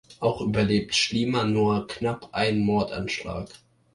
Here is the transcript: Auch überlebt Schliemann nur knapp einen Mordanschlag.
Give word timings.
Auch 0.19 0.41
überlebt 0.41 0.95
Schliemann 0.95 1.53
nur 1.53 1.85
knapp 1.85 2.29
einen 2.31 2.61
Mordanschlag. 2.61 3.49